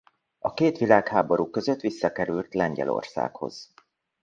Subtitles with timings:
[0.39, 3.73] A két világháború között visszakerült Lengyelországhoz.